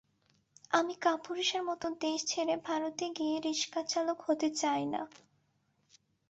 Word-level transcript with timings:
আমি 0.71 0.93
কাপুরুষের 1.03 1.63
মতো 1.69 1.85
দেশ 2.01 2.19
ছেড়ে 2.27 2.55
ভারতে 2.65 3.05
গিয়ে 3.17 3.35
রিকশাচালক 3.45 4.17
হতে 4.27 4.47
চাই 4.61 4.83
না। 4.93 5.01